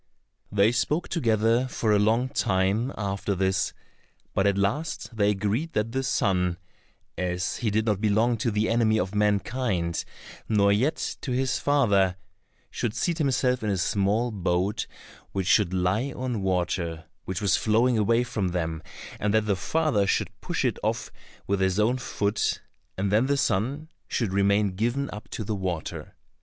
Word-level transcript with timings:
They 0.51 0.71
spoke 0.71 1.09
together 1.09 1.67
for 1.67 1.91
a 1.91 1.99
long 1.99 2.29
time 2.29 2.91
after 2.97 3.35
this, 3.35 3.71
but 4.33 4.47
at 4.47 4.57
last 4.57 5.15
they 5.15 5.29
agreed 5.29 5.73
that 5.73 5.91
the 5.91 6.01
son, 6.01 6.57
as 7.19 7.57
he 7.57 7.69
did 7.69 7.85
not 7.85 8.01
belong 8.01 8.37
to 8.37 8.49
the 8.49 8.67
enemy 8.67 8.99
of 8.99 9.13
mankind, 9.13 10.03
nor 10.49 10.71
yet 10.73 11.17
to 11.21 11.33
his 11.33 11.59
father, 11.59 12.15
should 12.71 12.95
seat 12.95 13.19
himself 13.19 13.61
in 13.61 13.69
a 13.69 13.77
small 13.77 14.31
boat, 14.31 14.87
which 15.33 15.45
should 15.45 15.71
lie 15.71 16.11
on 16.15 16.41
water 16.41 17.05
which 17.25 17.39
was 17.39 17.55
flowing 17.55 17.95
away 17.99 18.23
from 18.23 18.47
them, 18.47 18.81
and 19.19 19.35
that 19.35 19.45
the 19.45 19.55
father 19.55 20.07
should 20.07 20.31
push 20.41 20.65
it 20.65 20.79
off 20.81 21.11
with 21.45 21.59
his 21.59 21.79
own 21.79 21.99
foot, 21.99 22.59
and 22.97 23.11
then 23.11 23.27
the 23.27 23.37
son 23.37 23.87
should 24.07 24.33
remain 24.33 24.69
given 24.69 25.11
up 25.13 25.29
to 25.29 25.43
the 25.43 25.53
water. 25.55 26.15